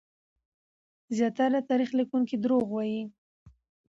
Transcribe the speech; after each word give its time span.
زياتره 1.15 1.59
تاريخ 1.69 1.89
ليکونکي 1.99 2.35
دروغ 2.43 2.65
وايي. 2.75 3.01